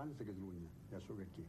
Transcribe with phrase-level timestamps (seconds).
[0.00, 1.44] abans de Catalunya, ja sóc aquí.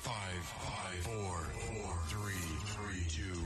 [0.00, 1.36] Five, five, four,
[1.68, 3.40] four, three, three, two,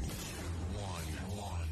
[0.75, 1.09] one,
[1.39, 1.69] one.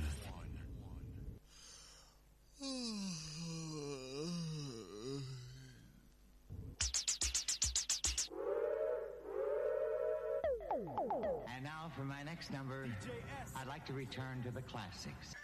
[11.55, 12.87] And now for my next number,
[13.57, 15.42] I'd like to return to the classics.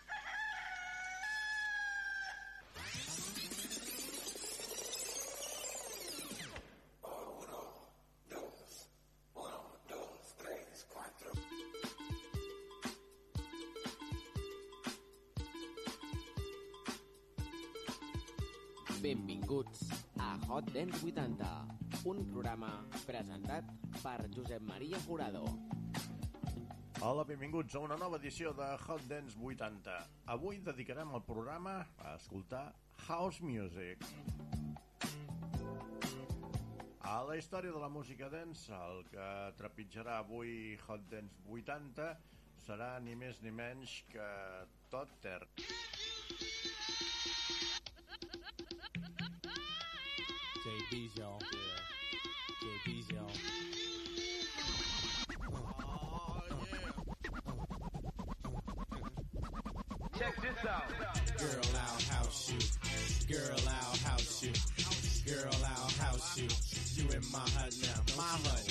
[20.49, 21.45] Hot Dance 80,
[22.09, 22.71] un programa
[23.05, 23.67] presentat
[24.01, 25.43] per Josep Maria Jurado.
[27.05, 29.99] Hola, benvinguts a una nova edició de Hot Dance 80.
[30.33, 32.63] Avui dedicarem el programa a escoltar
[33.05, 34.09] House Music.
[37.05, 39.29] A la història de la música dance, el que
[39.61, 42.09] trepitjarà avui Hot Dance 80
[42.65, 44.33] serà ni més ni menys que
[44.89, 45.43] Totter.
[50.69, 51.41] JB's, y'all.
[51.41, 52.29] Yeah.
[52.63, 53.31] JB's, y'all.
[60.19, 60.89] Check this out.
[61.39, 63.35] Girl, I'll house you.
[63.35, 64.53] Girl, I'll house you.
[65.33, 66.49] Girl, I'll house you.
[67.03, 68.03] You in my hut now.
[68.19, 68.69] My hut.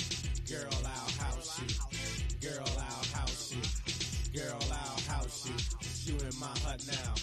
[0.48, 2.48] Girl, I'll house you.
[2.48, 4.40] Girl, I'll house you.
[4.40, 6.12] Girl, I'll house you.
[6.12, 7.14] You in my hut now.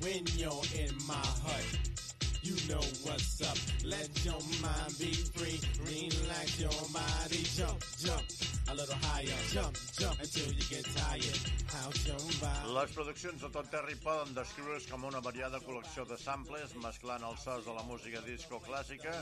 [0.00, 2.03] When you're in my hut.
[2.44, 3.56] You know what's up.
[3.86, 5.58] Let your mind be free.
[5.80, 7.42] Relax your body.
[7.56, 8.53] Jump, jump.
[8.66, 9.38] A little higher.
[9.50, 11.64] Jump, jump until you get tired.
[12.06, 12.72] Your.
[12.74, 17.42] Les produccions de Tot Terry poden descriure's com una variada col·lecció de samples mesclant els
[17.42, 19.12] sons de la música disco clàssica,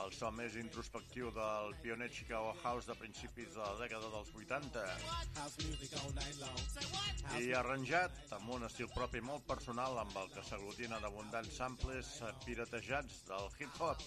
[0.00, 4.86] el so més introspectiu del pioner Chicago House de principis de la dècada dels 80
[5.36, 6.60] House music all night long.
[7.42, 12.16] i arranjat amb un estil propi molt personal amb el que s'aglutinen abundants samples
[12.46, 14.00] piratejats del hip-hop.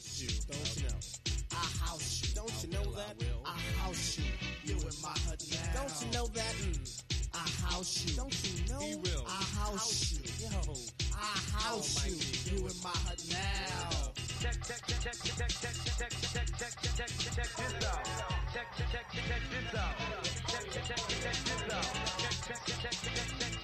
[2.34, 3.16] Don't you know that?
[3.46, 4.49] I house you.
[4.64, 5.82] You in my hut now.
[5.82, 6.54] Don't you know that?
[6.62, 7.04] Mm.
[7.34, 8.16] I house you.
[8.16, 8.80] Don't you know?
[8.80, 9.26] He will.
[9.28, 10.20] I house you.
[10.40, 10.74] Yo.
[11.14, 12.16] I house you.
[12.52, 14.12] You in my hut now.
[14.40, 18.06] Check, check, check, check, check, check, check, check, check, check, check, check this out.
[18.54, 19.96] Check, check, check, check this out.
[20.48, 21.84] Check, check, check, check this out.
[22.20, 23.59] Check, check, check, check, check, check, check, check, check,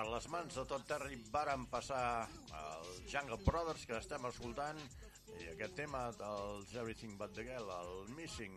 [0.00, 2.24] Per les mans de tot Terry varen passar
[2.58, 4.78] els Jungle Brothers que estem escoltant
[5.42, 8.54] i aquest tema dels Everything But The Girl, el Missing.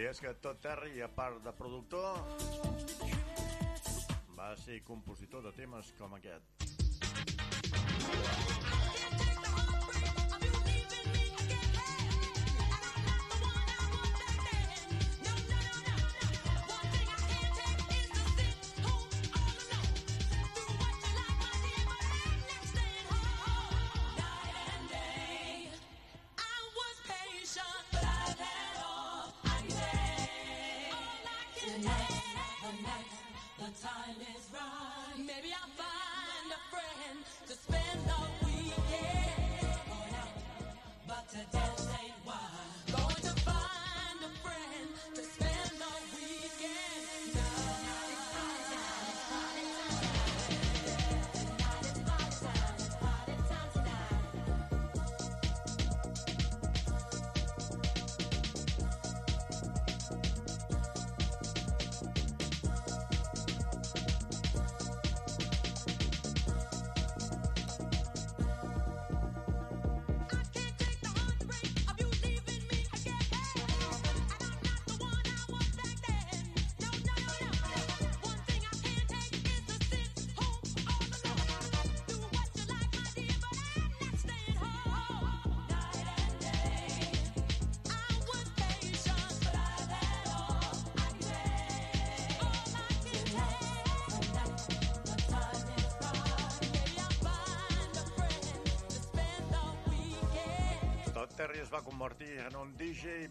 [0.00, 2.22] I és que tot Terry, a part de productor,
[4.38, 6.70] va ser compositor de temes com aquest.
[33.60, 39.76] Maybe I'll find a friend to spend the weekend.
[41.06, 41.79] But today
[101.70, 103.12] es va convertir en un DJ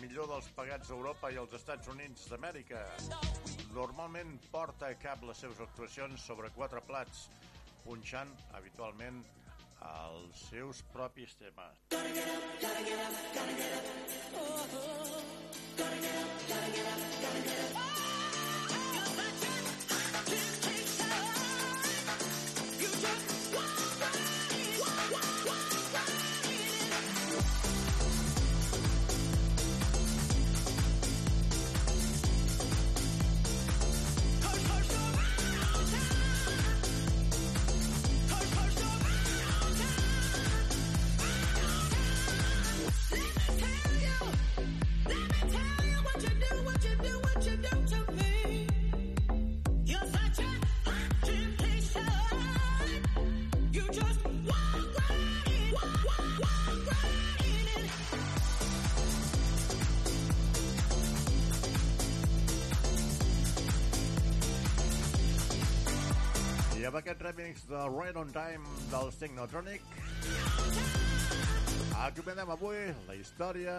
[0.00, 2.80] millor dels pagats a Europa i als Estats Units d'Amèrica.
[3.70, 7.28] Normalment porta a cap les seves actuacions sobre quatre plats,
[7.84, 9.22] punxant habitualment
[9.92, 11.86] els seus propis temes.
[23.22, 23.31] I
[66.92, 69.86] amb aquest remix de Right on Time del Technotronic
[72.04, 73.76] acompanyem avui la història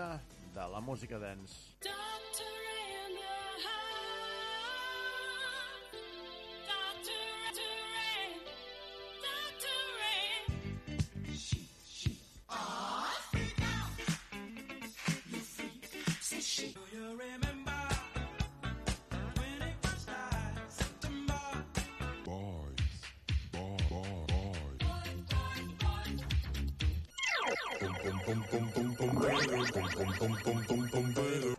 [0.56, 1.62] de la música dance.
[28.33, 29.35] pum pum pum pum pum
[29.73, 31.56] pum pum pum pum pum pum pum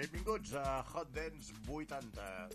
[0.00, 2.48] Benvinguts a Hot Dance 80.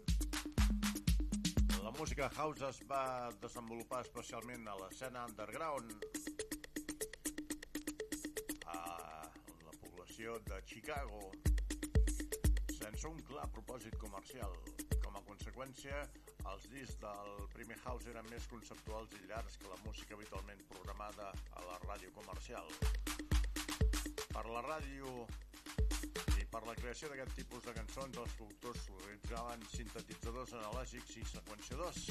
[1.83, 5.93] La música house es va desenvolupar especialment a l'escena underground
[8.65, 8.79] a
[9.67, 11.21] la població de Chicago
[12.79, 14.57] sense un clar propòsit comercial.
[15.05, 16.01] Com a conseqüència,
[16.49, 21.29] els discs del primer house eren més conceptuals i llargs que la música habitualment programada
[21.53, 22.65] a la ràdio comercial.
[24.33, 25.27] Per la ràdio
[26.55, 32.05] per la creació d'aquest tipus de cançons, els productors utilitzaven sintetitzadors analògics i seqüenciadors.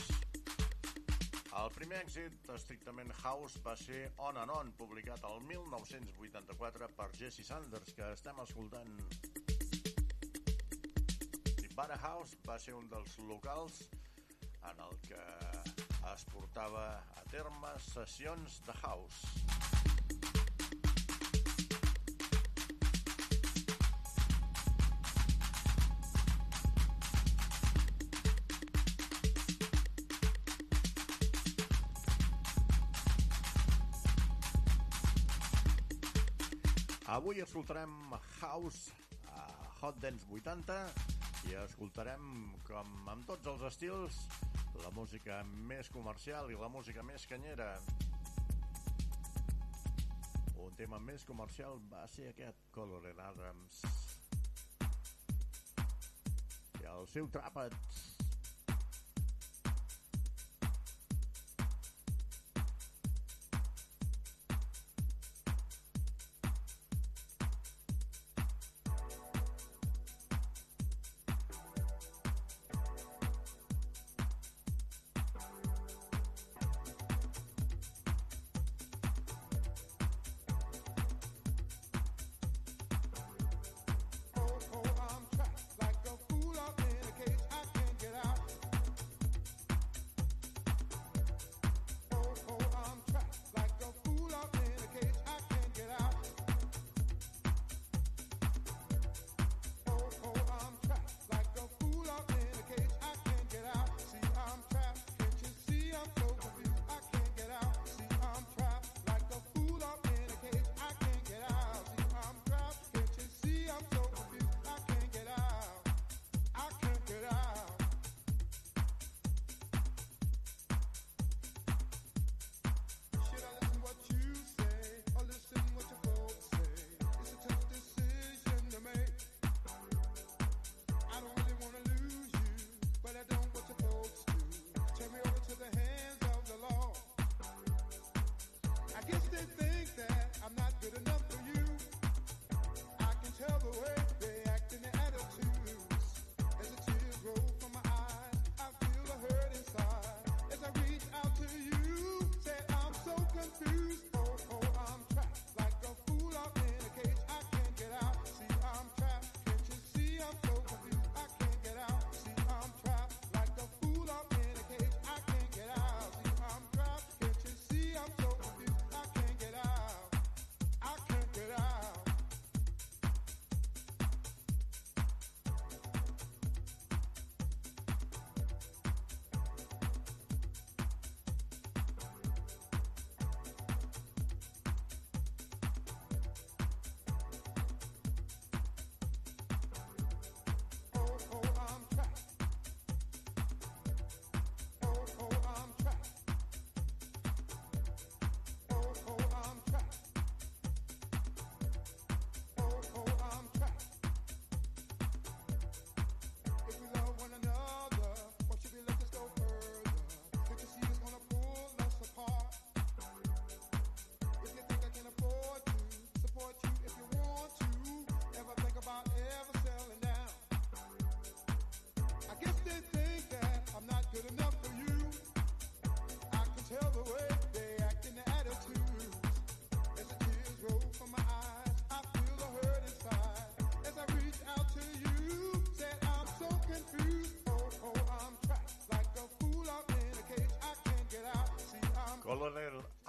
[1.61, 7.47] El primer èxit estrictament house va ser On and On, publicat el 1984 per Jesse
[7.47, 8.93] Sanders, que estem escoltant.
[11.65, 13.81] I Bara House va ser un dels locals
[14.75, 15.25] en el que
[16.13, 16.85] es portava
[17.17, 19.74] a terme sessions de house.
[37.15, 37.93] Avui escoltarem
[38.41, 38.91] House
[39.31, 39.43] a
[39.81, 40.75] Hot Dance 80
[41.47, 42.25] i escoltarem,
[42.67, 44.17] com amb tots els estils,
[44.83, 45.37] la música
[45.71, 47.69] més comercial i la música més canyera.
[50.59, 53.85] Un tema més comercial va ser aquest Color Adams.
[56.83, 57.79] I el seu tràpat.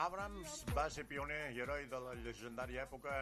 [0.05, 3.13] Abrams va ser pioner i heroi de la llegendària època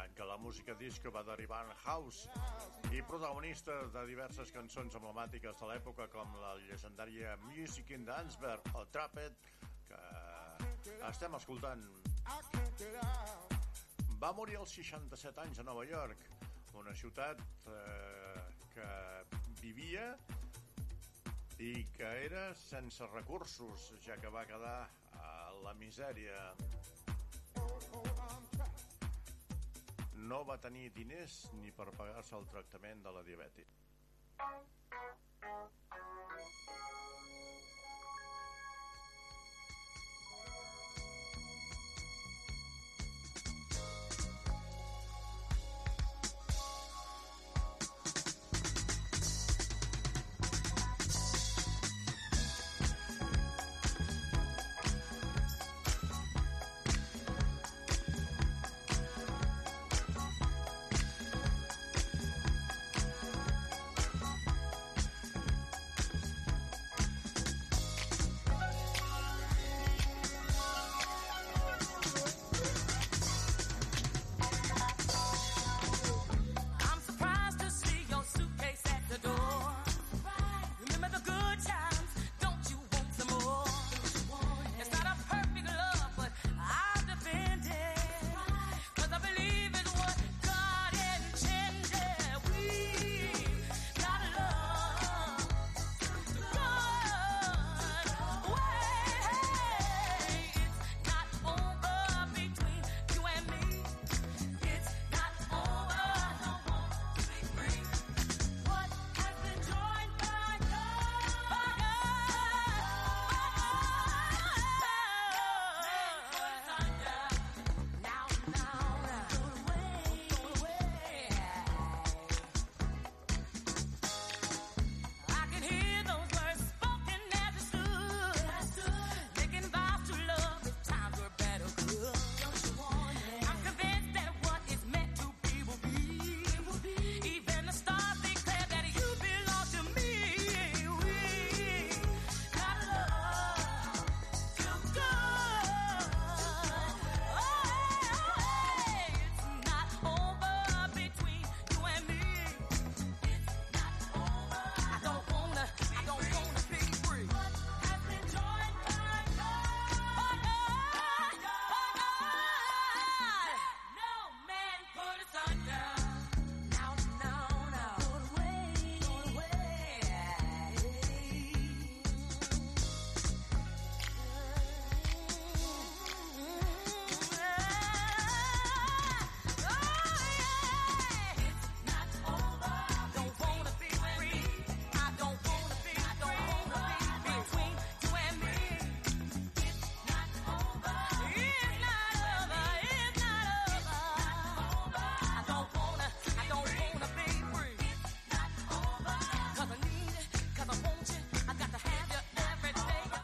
[0.00, 2.30] en què la música disco va derivar en house
[2.96, 8.86] i protagonista de diverses cançons emblemàtiques de l'època com la llegendària Music in Danceberg o
[8.94, 9.36] Trapped
[9.90, 10.00] que
[11.10, 11.84] estem escoltant.
[14.22, 16.24] Va morir als 67 anys a Nova York,
[16.80, 17.42] una ciutat
[17.74, 18.88] eh, que
[19.60, 20.14] vivia
[21.60, 24.78] i que era sense recursos, ja que va quedar
[25.64, 26.38] la misèria.
[30.30, 33.78] No va tenir diners ni per pagar-se el tractament de la diabetis.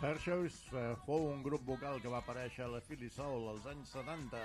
[0.06, 3.90] Hershey's eh, fou un grup vocal que va aparèixer a la Philly Soul als anys
[3.96, 4.42] 70.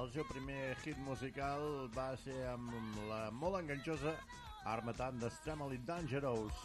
[0.00, 1.62] El seu primer hit musical
[1.94, 4.16] va ser amb la molt enganxosa
[4.72, 6.64] Armatant d'Extremely Dangerous.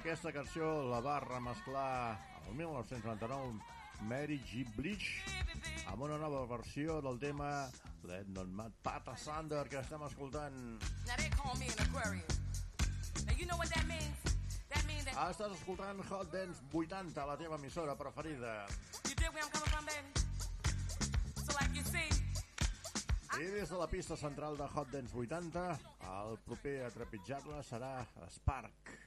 [0.00, 4.66] Aquesta cançó la va remesclar el 1999 Mary G.
[4.74, 7.70] Bleach amb una nova versió del tema
[8.02, 10.62] Let Not Mad Pata Sander que estem escoltant.
[11.06, 12.49] Now they call me an Aquarius.
[13.26, 14.16] Now you know what that means?
[14.70, 18.66] That means that Estàs escoltant Hot Dance 80, la teva emissora preferida.
[19.08, 20.10] you dig where I'm coming from, baby.
[21.44, 22.08] So like you see,
[23.32, 28.06] I des de la pista central de Hot Dance 80, el proper a trepitjar-la serà
[28.30, 28.99] Spark.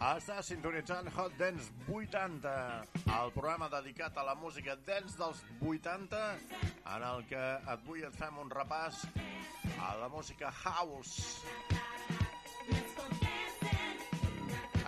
[0.00, 2.52] Està sintonitzant Hot Dance 80,
[3.12, 6.20] el programa dedicat a la música dance dels 80,
[6.94, 9.02] en el que avui et fem un repàs
[9.76, 11.44] a la música house.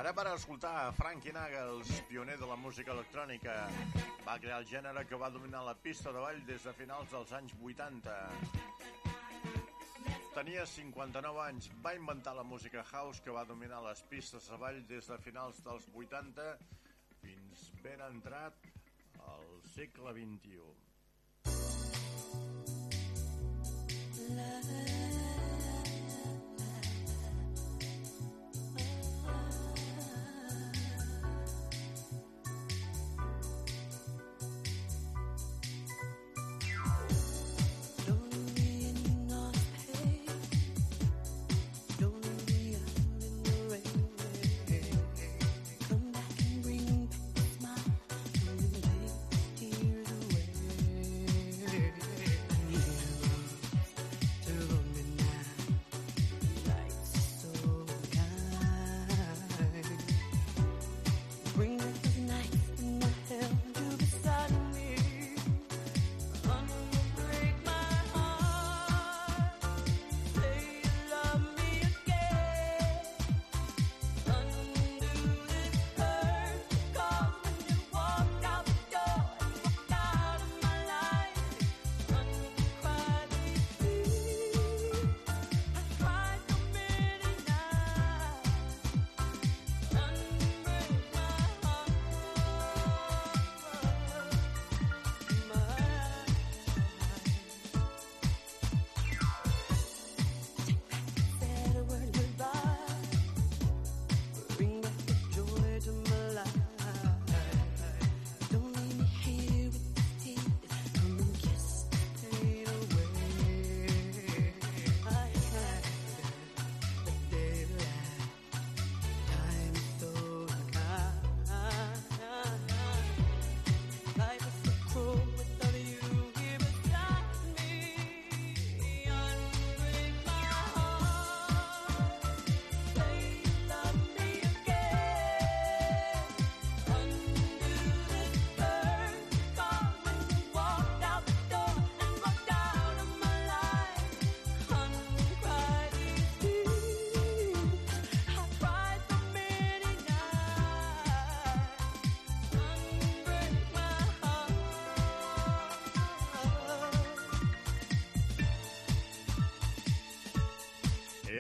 [0.01, 3.69] Ara per escoltar Frankie Nagels, pioner de la música electrònica,
[4.25, 7.37] va crear el gènere que va dominar la pista de ball des de finals dels
[7.37, 8.17] anys 80.
[10.33, 14.79] Tenia 59 anys, va inventar la música house que va dominar les pistes de ball
[14.89, 16.47] des de finals dels 80
[17.21, 18.71] fins ben entrat
[19.29, 20.73] al segle XXI.
[24.33, 25.62] Bring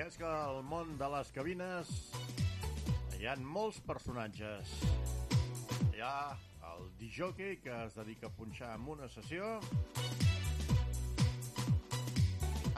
[0.02, 1.90] És que al món de les cabines
[3.20, 4.72] hi ha molts personatges.
[5.94, 6.34] Hi ha
[6.72, 9.60] el disjockey que es dedica a punxar en una sessió.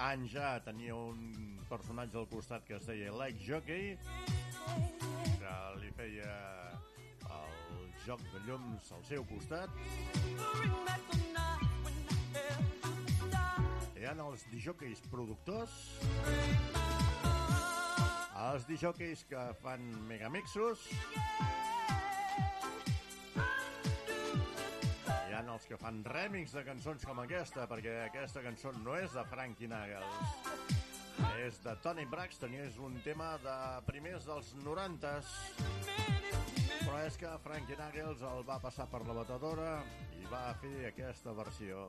[0.05, 3.97] Anys ja tenia un personatge al costat que es deia l'ex-jockey
[5.41, 6.37] que li feia
[7.41, 9.73] el joc de llums al seu costat.
[13.97, 15.73] Hi ha els disjockeys productors,
[18.45, 20.83] els disjockeys que fan megamixos,
[25.09, 29.15] hi ha els que fan remix de cançons com aquesta, perquè aquesta cançó no és
[29.17, 30.35] de Frankie Nagels,
[31.47, 33.57] és de Tony Braxton i és un tema de
[33.89, 35.35] primers dels 90s,
[36.85, 39.79] però és que Frankie Nagels el va passar per la batedora
[40.21, 41.89] i va fer aquesta versió.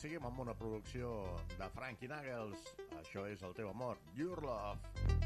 [0.00, 1.10] Seguim amb una producció
[1.58, 2.70] de Frankie Nagels.
[3.02, 5.19] Això és el teu amor, Your Love.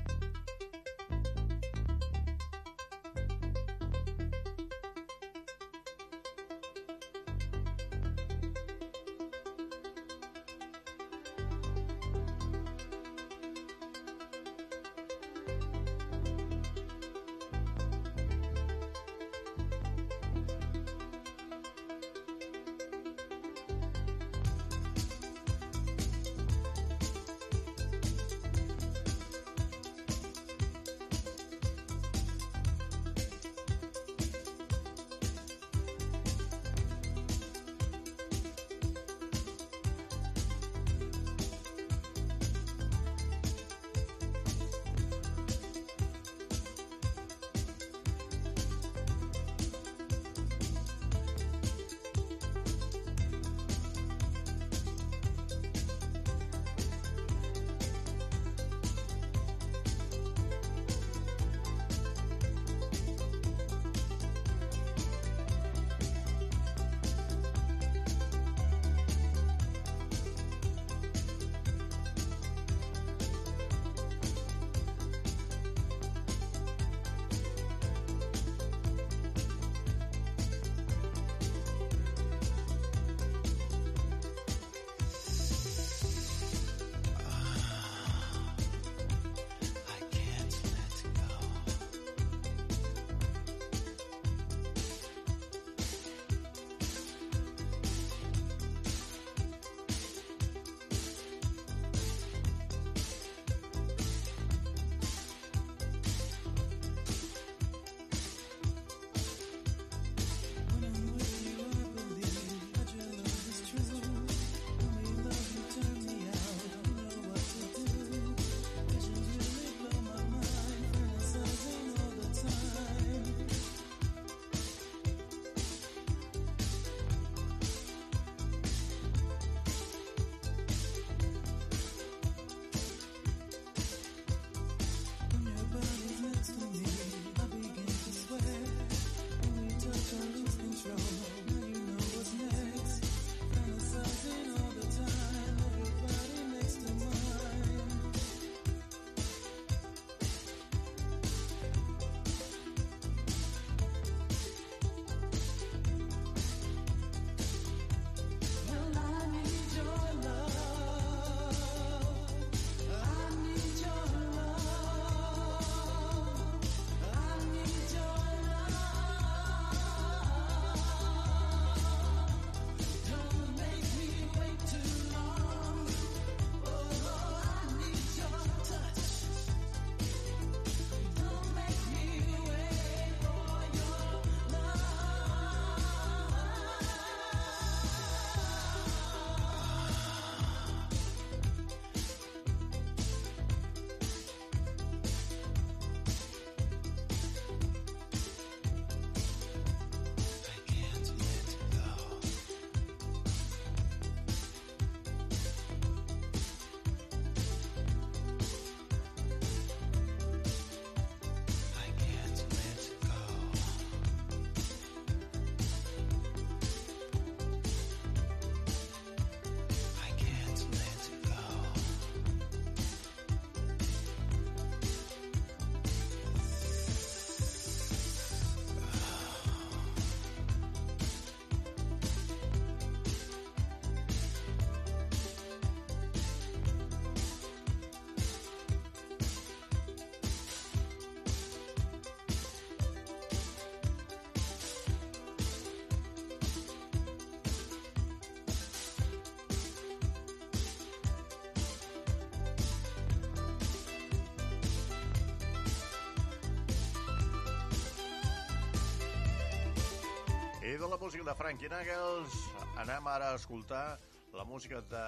[260.64, 262.32] I de la música de Frankie Knuckles
[262.80, 263.98] anem ara a escoltar
[264.32, 265.02] la música de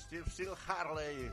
[0.00, 1.28] Steve Seal Harley,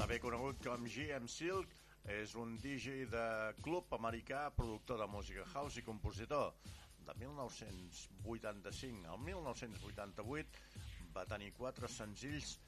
[0.00, 1.70] també conegut com GM Silk,
[2.10, 6.58] és un DJ de club americà, productor de música house i compositor.
[7.06, 12.58] De 1985 al 1988 va tenir quatre senzills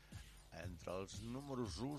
[0.62, 1.98] entre els números 1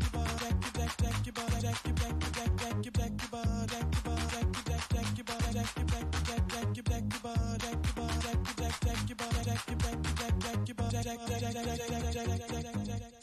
[12.25, 13.20] check, check, check, check.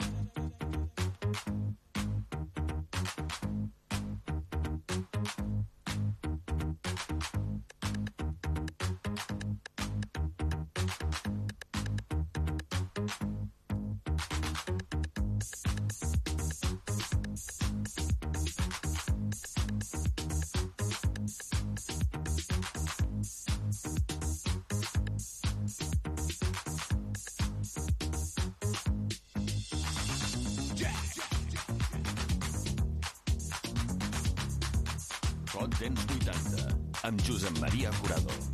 [35.55, 38.48] Hot Dance 80 amb Josep Maria Jurado.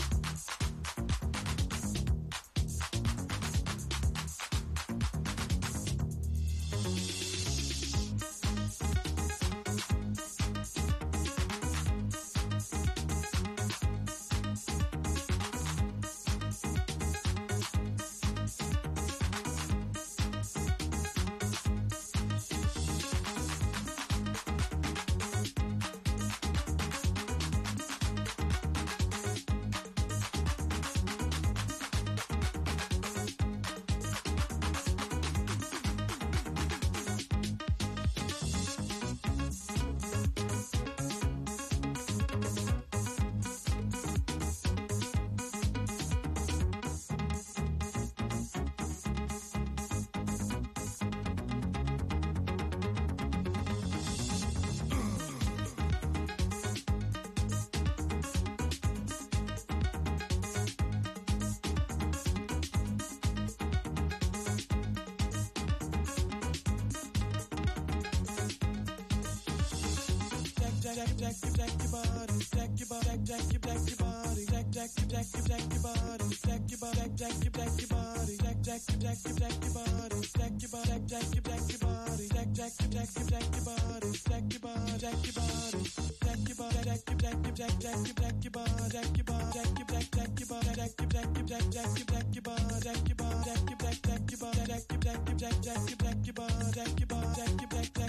[71.04, 74.46] Jack, jack, jack, jack your body, jack your body, jack, jack your jack your body,
[74.46, 78.56] jack, jack, jack, jack your body, jack your body, jack your jack your body, jack,
[78.62, 82.72] jack, jack, jack your body, jack your body, jack your jack your body, jack, jack,
[82.88, 85.80] jack, jack your body, jack your body, jack your body,
[86.24, 89.24] jack your body, jack your jack your jack, jack your jack your body, jack your
[89.24, 92.26] body, jack your jack jack your body, jack your jack your jack, jack your jack
[92.32, 95.36] your body, jack your body, jack your jack jack your body, jack your jack your
[95.36, 98.03] jack, jack your jack your body, jack your body, jack your jack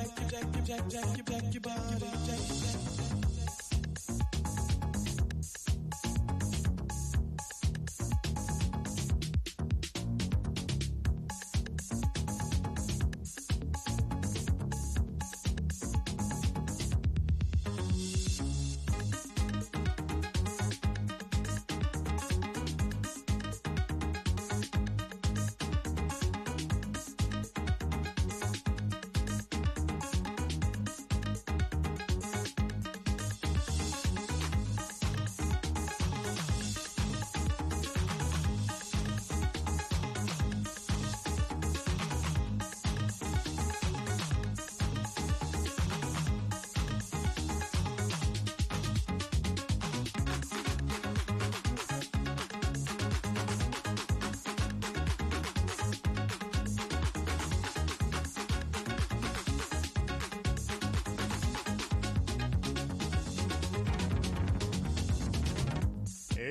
[0.00, 3.29] jack, jack, jack, jack, jack, jack, jack, jack, jack, jack,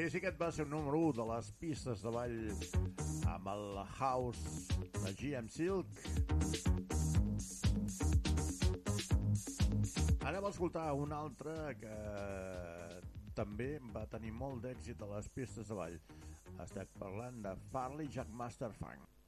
[0.09, 2.37] sí que aquest va ser el número 1 de les pistes de ball
[3.29, 3.65] amb el
[3.99, 5.85] House de GM Silk.
[10.25, 11.53] Anem a escoltar un altre
[11.83, 11.93] que
[13.37, 16.01] també va tenir molt d'èxit a les pistes de ball.
[16.65, 19.18] Estic parlant de Farley Jackmaster Funk.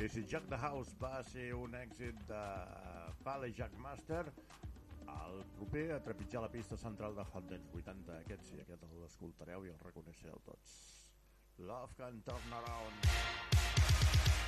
[0.00, 2.44] I si Jack the House va ser un èxit de
[3.20, 4.22] Pale Jack Master,
[5.12, 9.68] el proper a trepitjar la pista central de Hot Dance 80, aquest sí, aquest l'escoltareu
[9.68, 10.78] i el reconeixereu tots.
[11.58, 14.39] Love can turn around.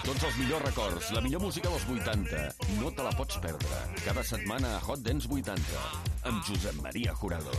[0.00, 2.44] Tots els millors records, la millor música dels 80.
[2.78, 3.82] No te la pots perdre.
[4.00, 5.84] Cada setmana a Hot Dance 80.
[6.30, 7.52] Amb Josep Maria Jurado.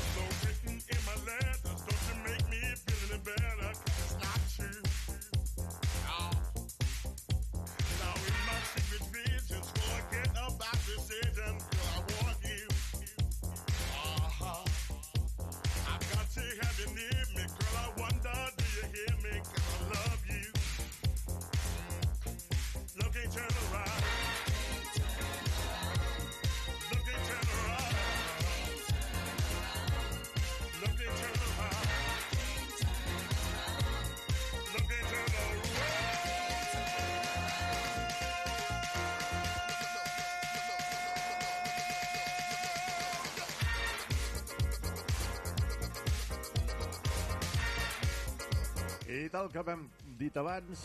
[50.31, 50.81] Dit abans,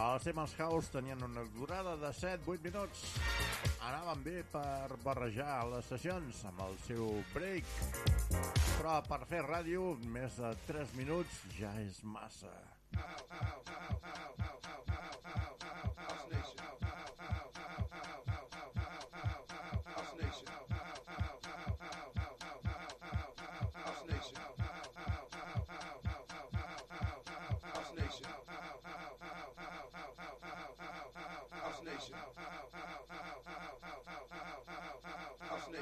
[0.00, 3.02] els Simmons House tenien una durada de 7-8 minuts.
[3.84, 7.68] Anaven bé per barrejar les sessions amb el seu break.
[8.78, 12.54] Però per fer ràdio, més de 3 minuts ja és massa.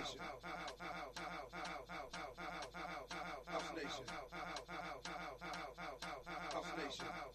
[0.07, 0.15] House
[6.77, 7.26] Nation.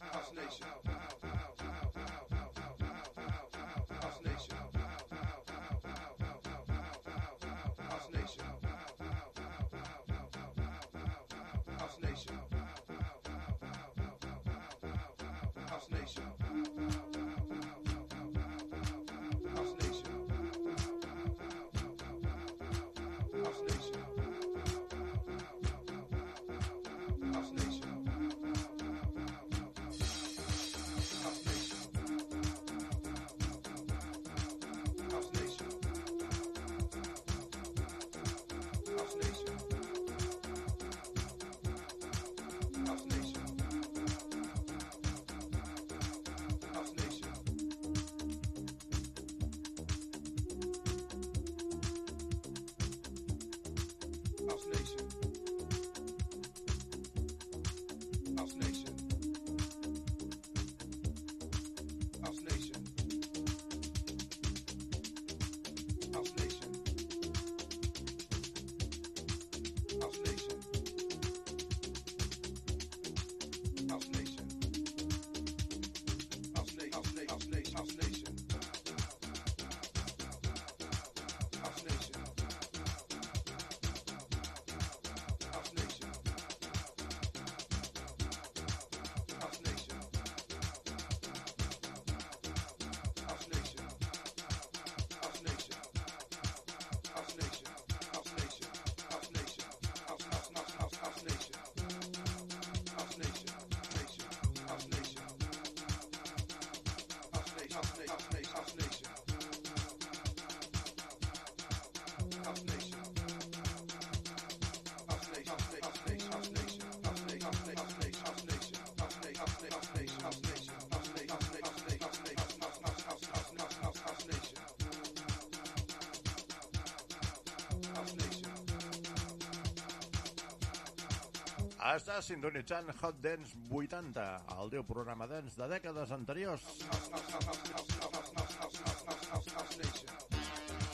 [131.81, 134.23] Està sintonitzant Hot Dance 80,
[134.53, 136.61] el teu programa dance de dècades anteriors.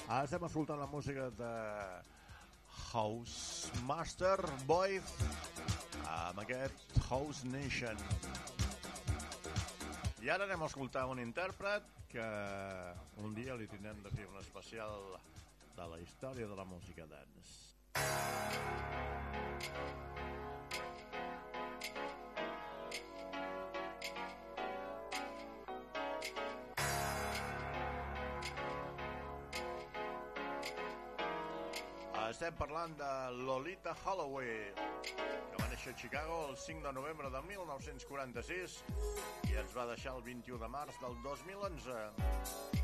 [0.07, 1.51] Estem escoltant la música de
[2.93, 5.01] House Master Boy
[6.07, 6.79] amb aquest
[7.09, 7.99] House Nation.
[10.23, 11.83] I ara anem a escoltar un intèrpret
[12.15, 12.31] que
[13.27, 15.19] un dia li tindrem de fer un especial
[15.75, 17.75] de la història de la música dance.
[32.47, 33.07] Estem parlant de
[33.43, 34.71] Lolita Holloway,
[35.03, 38.79] que va néixer a Chicago el 5 de novembre de 1946
[39.51, 42.76] i ens va deixar el 21 de març del 2011.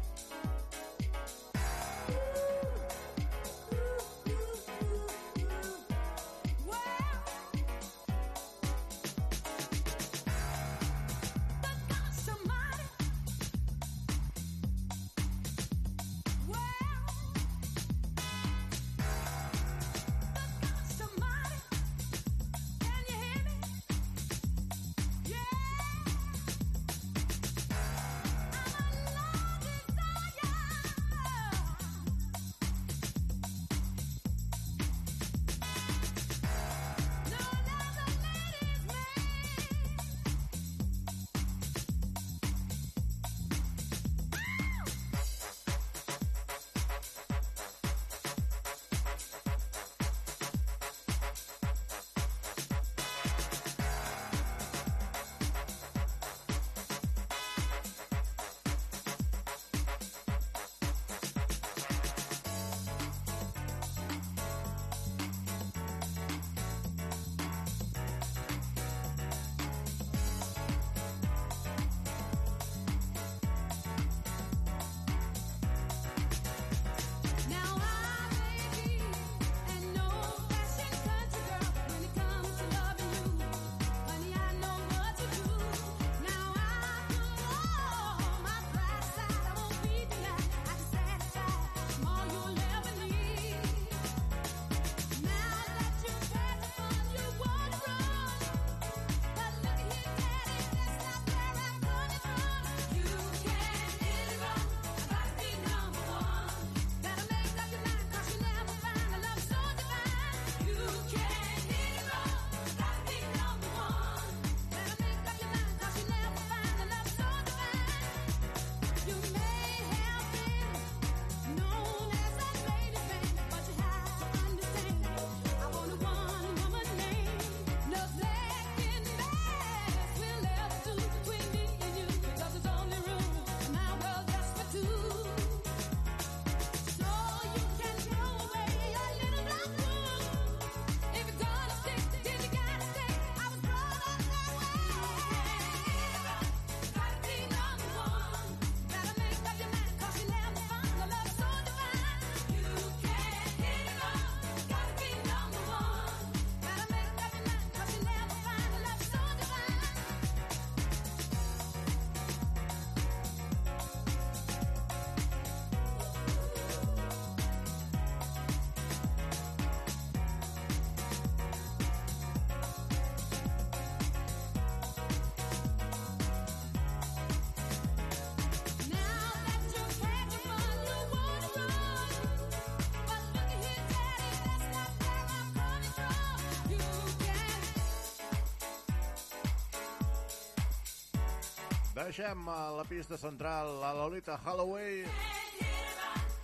[191.94, 195.04] Deixem a la pista central a Lolita Holloway,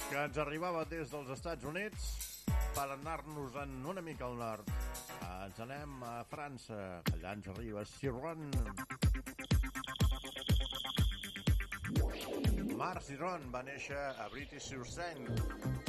[0.05, 2.03] que ens arribava des dels Estats Units
[2.75, 4.69] per anar-nos en una mica al nord.
[5.25, 6.77] Ens anem a França,
[7.15, 8.45] allà ens arriba Siron.
[12.77, 15.33] Marc Siron va néixer a British-sur-Seine,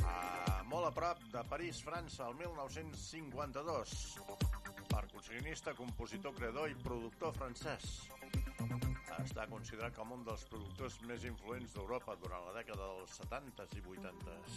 [0.09, 3.95] a molt a prop de París, França, el 1952.
[4.89, 8.01] Percussionista, compositor, creador i productor francès.
[9.19, 13.83] Està considerat com un dels productors més influents d'Europa durant la dècada dels 70s i
[13.97, 14.51] 80s.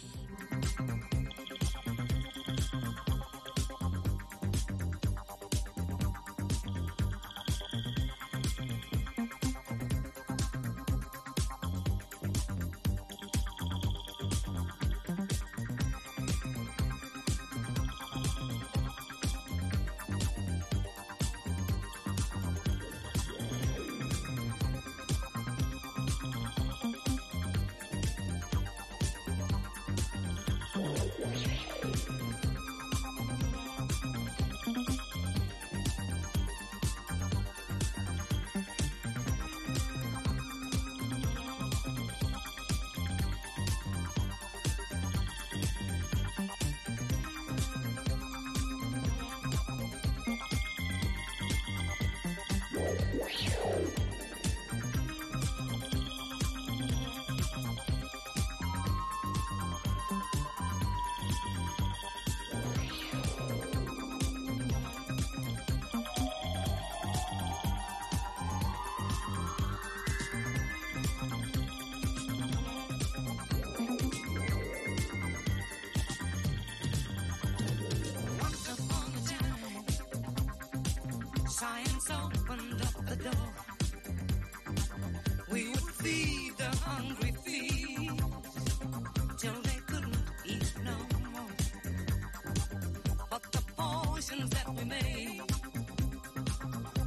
[94.26, 95.42] Potions that we made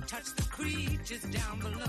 [0.08, 1.87] touched the creatures down below.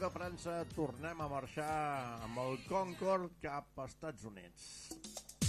[0.00, 1.72] De França tornem a marxar
[2.24, 4.64] amb el Concorde cap als Estats Units.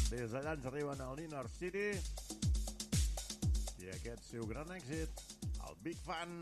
[0.10, 1.88] Des d'allà ens arriben a l'Inner City
[3.80, 5.26] i aquest seu gran èxit,
[5.70, 6.40] el Big Fan.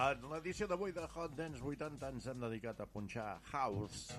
[0.00, 4.14] En l'edició d'avui de Hot Dance 80 ens hem dedicat a punxar House.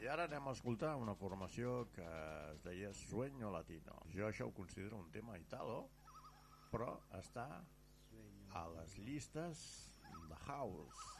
[0.00, 2.06] I ara anem a escoltar una formació que
[2.54, 3.98] es deia Sueño Latino.
[4.14, 5.82] Jo això ho considero un tema italo,
[6.72, 7.46] però està
[8.56, 9.68] a les llistes
[10.24, 11.17] de House.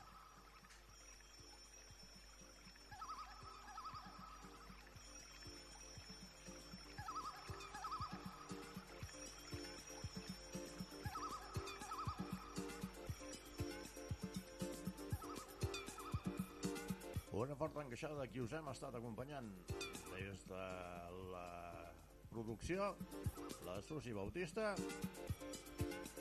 [17.98, 19.48] De qui us hem estat acompanyant
[20.12, 20.66] des de
[21.32, 21.48] la
[22.30, 22.92] producció,
[23.66, 24.68] la Susi Bautista,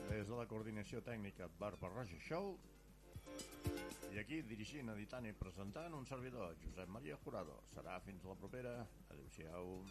[0.09, 2.55] des de la coordinació tècnica Barba Roja Show,
[4.09, 7.61] i aquí dirigint, editant i presentant un servidor, Josep Maria Jurado.
[7.75, 8.73] Serà fins la propera.
[9.13, 9.83] Adéu-siau.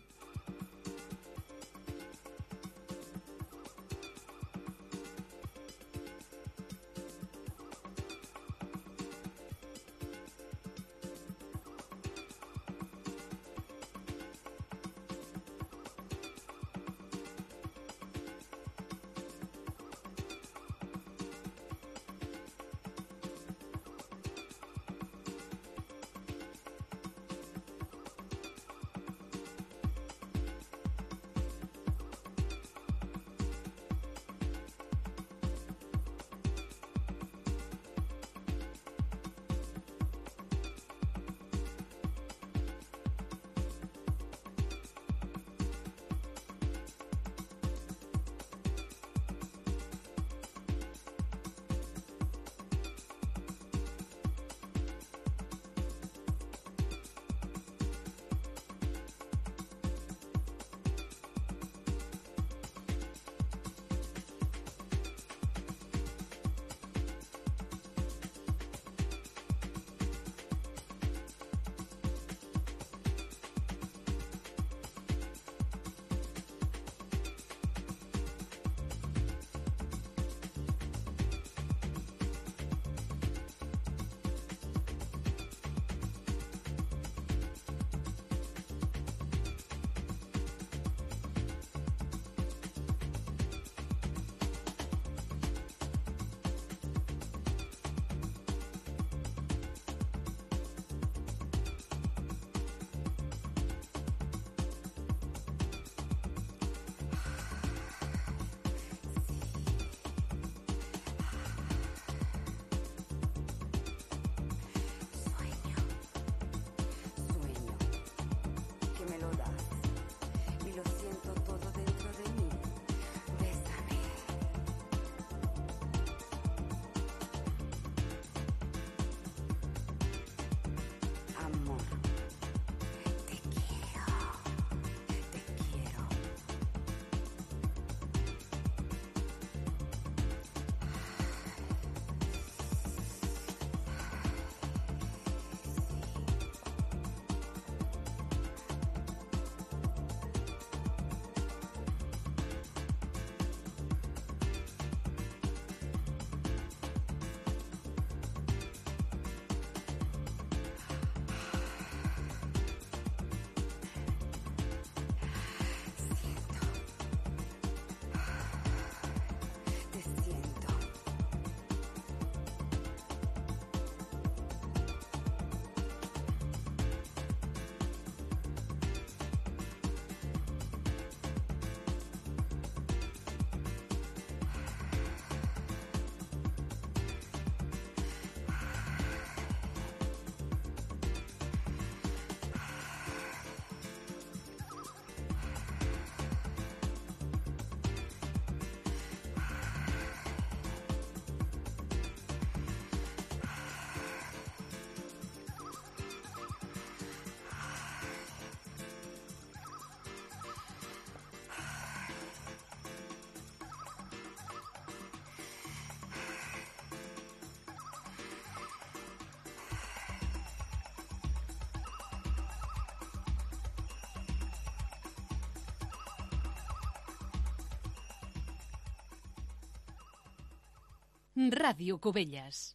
[231.36, 232.72] Ràdio Cubelles.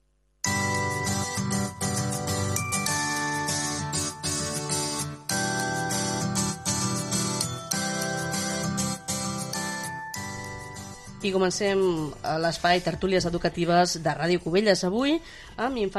[11.23, 11.81] I comencem
[12.21, 15.17] a l'espai Tertúlies Educatives de Ràdio Cubelles avui
[15.57, 15.89] amb infants